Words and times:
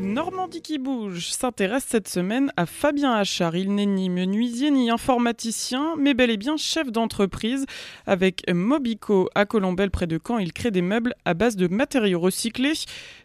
Normandie 0.00 0.62
qui 0.62 0.78
bouge 0.78 1.28
s'intéresse 1.30 1.84
cette 1.86 2.08
semaine 2.08 2.50
à 2.56 2.64
Fabien 2.64 3.12
Achard. 3.12 3.56
Il 3.56 3.74
n'est 3.74 3.86
ni 3.86 4.08
menuisier 4.08 4.70
ni 4.70 4.90
informaticien, 4.90 5.94
mais 5.98 6.14
bel 6.14 6.30
et 6.30 6.36
bien 6.36 6.56
chef 6.56 6.90
d'entreprise. 6.90 7.66
Avec 8.06 8.42
Mobico 8.50 9.28
à 9.34 9.44
Colombelle 9.44 9.90
près 9.90 10.06
de 10.06 10.18
Caen, 10.24 10.38
il 10.38 10.52
crée 10.52 10.70
des 10.70 10.82
meubles 10.82 11.14
à 11.24 11.34
base 11.34 11.56
de 11.56 11.68
matériaux 11.68 12.20
recyclés. 12.20 12.72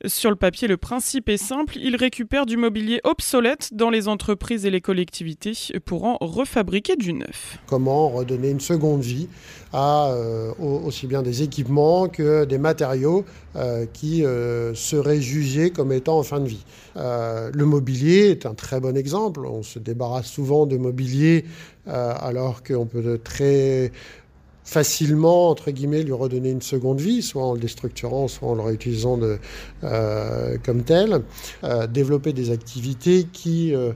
Sur 0.05 0.29
le 0.29 0.35
papier, 0.35 0.67
le 0.67 0.77
principe 0.77 1.29
est 1.29 1.37
simple. 1.37 1.77
Il 1.77 1.95
récupère 1.95 2.45
du 2.45 2.57
mobilier 2.57 2.99
obsolète 3.05 3.73
dans 3.73 3.89
les 3.89 4.07
entreprises 4.07 4.65
et 4.65 4.69
les 4.69 4.81
collectivités 4.81 5.53
pour 5.85 6.03
en 6.03 6.17
refabriquer 6.19 6.95
du 6.97 7.13
neuf. 7.13 7.59
Comment 7.67 8.09
redonner 8.09 8.49
une 8.49 8.59
seconde 8.59 9.01
vie 9.01 9.29
à 9.73 10.09
euh, 10.11 10.53
aussi 10.59 11.07
bien 11.07 11.21
des 11.21 11.43
équipements 11.43 12.07
que 12.07 12.45
des 12.45 12.57
matériaux 12.57 13.25
euh, 13.55 13.85
qui 13.91 14.23
euh, 14.23 14.73
seraient 14.73 15.21
jugés 15.21 15.71
comme 15.71 15.91
étant 15.91 16.17
en 16.19 16.23
fin 16.23 16.39
de 16.39 16.47
vie. 16.47 16.56
Le 16.95 17.63
mobilier 17.65 18.29
est 18.29 18.45
un 18.45 18.53
très 18.53 18.79
bon 18.79 18.95
exemple. 18.97 19.45
On 19.45 19.63
se 19.63 19.79
débarrasse 19.79 20.27
souvent 20.27 20.65
de 20.65 20.77
mobilier 20.77 21.45
alors 21.85 22.63
qu'on 22.63 22.85
peut 22.85 23.19
très 23.23 23.91
facilement, 24.63 25.49
entre 25.49 25.71
guillemets, 25.71 26.03
lui 26.03 26.11
redonner 26.11 26.49
une 26.49 26.61
seconde 26.61 26.99
vie, 26.99 27.21
soit 27.21 27.43
en 27.43 27.53
le 27.53 27.59
déstructurant, 27.59 28.27
soit 28.27 28.49
en 28.49 28.55
le 28.55 28.61
réutilisant 28.61 29.17
de, 29.17 29.37
comme 30.65 30.83
tel. 30.83 31.21
développer 31.89 32.33
des 32.33 32.51
activités 32.51 33.27
qui 33.31 33.73
euh, 33.73 33.93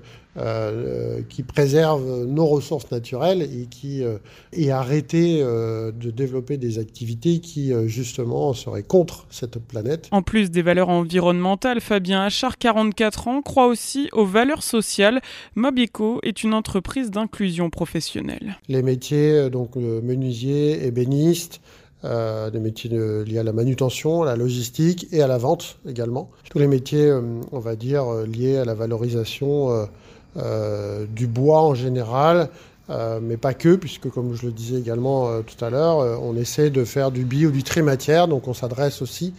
qui 1.30 1.44
préserve 1.44 2.26
nos 2.26 2.45
ressources 2.45 2.89
naturelles 2.91 3.41
et 3.41 3.67
qui 3.70 4.03
euh, 4.03 4.17
et 4.53 4.72
arrêter 4.72 5.41
euh, 5.41 5.91
de 5.91 6.12
développer 6.12 6.58
des 6.58 6.80
activités 6.80 7.39
qui 7.39 7.72
justement 7.88 8.53
seraient 8.53 8.84
contre 8.84 9.25
cette 9.30 9.59
planète. 9.59 10.08
En 10.12 10.22
plus 10.22 10.52
des 10.52 10.62
valeurs 10.62 10.89
environnementales, 10.89 11.81
Fabien 11.81 12.23
Achard, 12.23 12.58
44 12.58 13.28
ans, 13.28 13.42
croit 13.42 13.67
aussi 13.67 14.09
aux 14.14 14.25
valeurs 14.25 14.64
sociales. 14.64 15.22
Mobico 15.55 16.20
est 16.23 16.44
une 16.44 16.53
entreprise 16.53 17.11
d'inclusion 17.11 17.70
professionnelle. 17.70 18.58
Les 18.67 18.83
métiers, 18.83 19.50
donc 19.50 19.75
menuisier, 19.75 20.86
ébéniste, 20.86 21.61
euh, 22.03 22.50
des 22.50 22.59
métiers 22.59 22.89
liés 22.89 23.38
à 23.38 23.44
la 23.44 23.53
manutention, 23.53 24.23
à 24.23 24.25
la 24.25 24.36
logistique 24.36 25.08
et 25.11 25.22
à 25.22 25.27
la 25.27 25.38
vente 25.38 25.77
également. 25.88 26.31
Tous 26.50 26.58
les 26.58 26.67
métiers, 26.67 27.11
on 27.52 27.59
va 27.59 27.75
dire, 27.75 28.05
liés 28.25 28.58
à 28.58 28.66
la 28.66 28.73
valorisation 28.73 29.70
euh, 29.72 29.86
du 30.35 31.27
bois 31.27 31.61
en 31.61 31.73
général, 31.73 32.49
euh, 32.89 33.19
mais 33.21 33.37
pas 33.37 33.53
que, 33.53 33.75
puisque 33.75 34.09
comme 34.09 34.35
je 34.35 34.45
le 34.45 34.51
disais 34.51 34.77
également 34.77 35.29
euh, 35.29 35.41
tout 35.41 35.63
à 35.63 35.69
l'heure, 35.69 35.97
on 36.21 36.35
essaie 36.35 36.69
de 36.69 36.83
faire 36.83 37.11
du 37.11 37.23
bio, 37.23 37.51
du 37.51 37.63
trimatière, 37.63 38.27
donc 38.27 38.47
on 38.47 38.53
s'adresse 38.53 39.02
aussi 39.02 39.33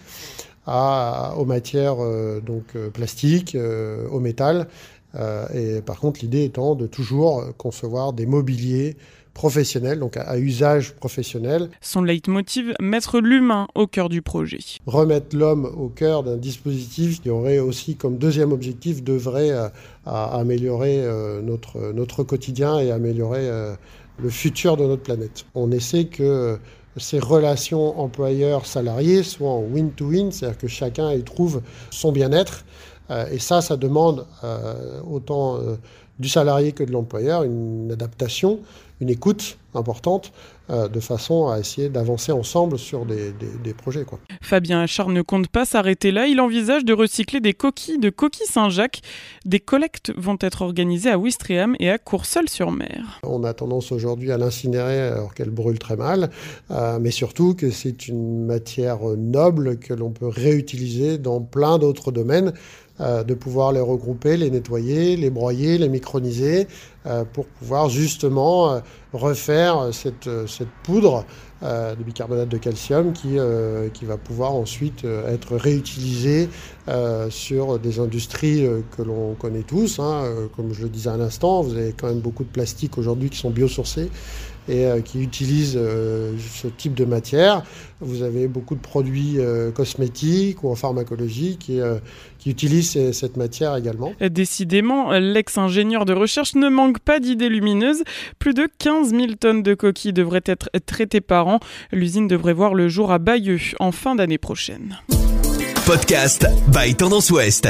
aux 0.66 1.44
matières 1.44 1.96
donc 2.46 2.76
plastiques, 2.92 3.56
au 4.10 4.20
métal. 4.20 4.68
Et 5.54 5.82
par 5.82 6.00
contre, 6.00 6.20
l'idée 6.22 6.44
étant 6.44 6.74
de 6.74 6.86
toujours 6.86 7.44
concevoir 7.56 8.12
des 8.12 8.26
mobiliers 8.26 8.96
professionnel, 9.34 9.98
donc 9.98 10.16
à, 10.16 10.38
usage 10.38 10.94
professionnel. 10.94 11.70
Son 11.80 12.02
leitmotiv, 12.02 12.74
mettre 12.80 13.20
l'humain 13.20 13.66
au 13.74 13.86
cœur 13.86 14.08
du 14.08 14.22
projet. 14.22 14.58
Remettre 14.86 15.36
l'homme 15.36 15.64
au 15.64 15.88
cœur 15.88 16.22
d'un 16.22 16.36
dispositif 16.36 17.22
qui 17.22 17.30
aurait 17.30 17.58
aussi 17.58 17.96
comme 17.96 18.18
deuxième 18.18 18.52
objectif 18.52 19.02
d'œuvrer 19.02 19.52
à, 19.52 19.72
à, 20.06 20.38
améliorer 20.38 20.98
euh, 20.98 21.40
notre, 21.40 21.92
notre 21.92 22.22
quotidien 22.24 22.78
et 22.78 22.90
améliorer 22.90 23.48
euh, 23.48 23.74
le 24.18 24.30
futur 24.30 24.76
de 24.76 24.84
notre 24.84 25.02
planète. 25.02 25.44
On 25.54 25.70
essaie 25.72 26.04
que 26.04 26.58
ces 26.98 27.18
relations 27.18 27.98
employeurs-salariés 27.98 29.22
soient 29.22 29.50
en 29.50 29.62
win-to-win, 29.62 30.30
c'est-à-dire 30.30 30.58
que 30.58 30.68
chacun 30.68 31.10
y 31.12 31.22
trouve 31.22 31.62
son 31.90 32.12
bien-être. 32.12 32.66
Euh, 33.10 33.26
et 33.30 33.38
ça, 33.38 33.60
ça 33.60 33.76
demande 33.76 34.26
autant 35.10 35.58
du 36.18 36.28
salarié 36.28 36.72
que 36.72 36.84
de 36.84 36.92
l'employeur 36.92 37.42
une 37.42 37.90
adaptation, 37.92 38.60
une 39.02 39.10
écoute 39.10 39.58
importante 39.74 40.32
euh, 40.70 40.88
de 40.88 41.00
façon 41.00 41.48
à 41.48 41.58
essayer 41.58 41.88
d'avancer 41.88 42.30
ensemble 42.32 42.78
sur 42.78 43.04
des, 43.04 43.32
projets. 43.74 44.04
Quoi. 44.04 44.20
Fabien 44.40 44.80
Achard 44.80 45.08
ne 45.08 45.22
compte 45.22 45.48
pas 45.48 45.64
s'arrêter 45.64 46.12
là. 46.12 46.26
Il 46.26 46.40
envisage 46.40 46.84
de 46.84 46.92
recycler 46.92 47.40
des 47.40 47.52
coquilles 47.52 47.98
de 47.98 48.10
coquilles 48.10 48.46
Saint-Jacques. 48.46 49.00
Des 49.44 49.60
collectes 49.60 50.12
vont 50.16 50.36
être 50.40 50.62
organisées 50.62 51.10
à 51.10 51.18
Ouistreham 51.18 51.74
et 51.80 51.90
à 51.90 51.98
Courseul-sur-Mer. 51.98 53.20
On 53.24 53.44
a 53.44 53.54
tendance 53.54 53.92
aujourd'hui 53.92 54.30
à 54.30 54.38
l'incinérer 54.38 55.00
alors 55.00 55.34
qu'elle 55.34 55.50
brûle 55.50 55.78
très 55.78 55.96
mal, 55.96 56.30
euh, 56.70 56.98
mais 57.00 57.10
surtout 57.10 57.54
que 57.54 57.70
c'est 57.70 58.08
une 58.08 58.46
matière 58.46 59.00
noble 59.16 59.78
que 59.78 59.94
l'on 59.94 60.10
peut 60.10 60.28
réutiliser 60.28 61.18
dans 61.18 61.40
plein 61.40 61.78
d'autres 61.78 62.12
domaines. 62.12 62.52
Euh, 63.00 63.24
de 63.24 63.32
pouvoir 63.32 63.72
les 63.72 63.80
regrouper, 63.80 64.36
les 64.36 64.50
nettoyer, 64.50 65.16
les 65.16 65.30
broyer, 65.30 65.78
les 65.78 65.88
microniser, 65.88 66.68
pour 67.32 67.46
pouvoir 67.46 67.88
justement 67.88 68.80
refaire 69.12 69.88
cette, 69.92 70.28
poudre 70.82 71.24
de 71.62 72.02
bicarbonate 72.02 72.48
de 72.48 72.58
calcium 72.58 73.12
qui, 73.12 73.38
euh, 73.38 73.88
qui 73.88 74.04
va 74.04 74.16
pouvoir 74.16 74.52
ensuite 74.54 75.04
euh, 75.04 75.32
être 75.32 75.56
réutilisée 75.56 76.48
sur 77.30 77.78
des 77.78 78.00
industries 78.00 78.66
que 78.96 79.02
l'on 79.02 79.34
connaît 79.34 79.62
tous. 79.62 80.00
Hein. 80.00 80.24
Comme 80.56 80.74
je 80.74 80.82
le 80.82 80.88
disais 80.88 81.10
à 81.10 81.16
l'instant, 81.16 81.62
vous 81.62 81.76
avez 81.76 81.94
quand 81.96 82.08
même 82.08 82.18
beaucoup 82.18 82.42
de 82.42 82.48
plastiques 82.48 82.98
aujourd'hui 82.98 83.30
qui 83.30 83.38
sont 83.38 83.50
biosourcés 83.50 84.10
et 84.68 84.88
qui 85.04 85.22
utilisent 85.22 85.78
ce 85.78 86.66
type 86.76 86.94
de 86.94 87.04
matière. 87.04 87.62
Vous 88.00 88.22
avez 88.22 88.48
beaucoup 88.48 88.74
de 88.74 88.80
produits 88.80 89.38
cosmétiques 89.74 90.64
ou 90.64 90.70
en 90.70 90.74
pharmacologie 90.74 91.56
qui, 91.56 91.78
qui 92.38 92.50
utilisent 92.50 93.12
cette 93.12 93.36
matière 93.36 93.76
également. 93.76 94.12
Décidément, 94.20 95.12
l'ex-ingénieur 95.12 96.04
de 96.04 96.14
recherche 96.14 96.56
ne 96.56 96.68
manque 96.68 96.98
pas 96.98 97.20
d'idées 97.20 97.48
lumineuses. 97.48 98.02
Plus 98.40 98.54
de 98.54 98.68
15 98.78 99.10
000 99.10 99.26
tonnes 99.38 99.62
de 99.62 99.74
coquilles 99.74 100.12
devraient 100.12 100.42
être 100.46 100.68
traitées 100.84 101.20
par 101.20 101.46
L'usine 101.92 102.28
devrait 102.28 102.52
voir 102.52 102.74
le 102.74 102.88
jour 102.88 103.12
à 103.12 103.18
Bayeux 103.18 103.60
en 103.80 103.92
fin 103.92 104.14
d'année 104.14 104.38
prochaine. 104.38 104.98
Podcast 105.86 106.46
by 106.68 106.94
Tendance 106.94 107.30
Ouest. 107.30 107.68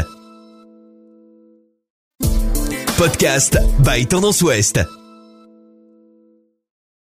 Podcast 2.99 3.59
by 3.85 4.07
Tendance 4.07 4.43
Ouest. 4.43 5.02